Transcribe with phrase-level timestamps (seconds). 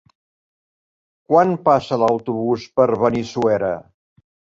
[1.31, 3.71] Quan passa l'autobús per Benissuera?